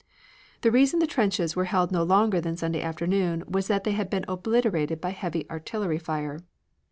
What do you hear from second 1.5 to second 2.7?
were held no longer than